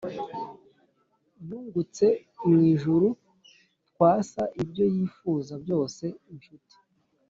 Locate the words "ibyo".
4.61-4.85